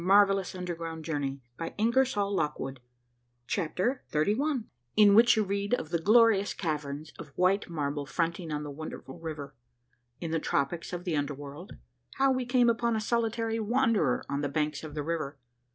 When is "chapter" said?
3.45-4.03